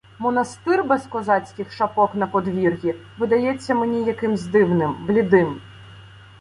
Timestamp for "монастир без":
0.17-1.01